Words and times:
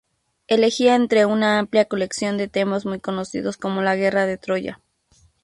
Elegía 0.47 0.95
entre 0.95 1.27
una 1.27 1.59
amplia 1.59 1.85
colección 1.85 2.35
de 2.35 2.47
temas 2.47 2.87
muy 2.87 2.99
conocidos, 2.99 3.55
como 3.55 3.83
la 3.83 3.95
Guerra 3.95 4.25
de 4.25 4.39
Troya. 4.39 4.81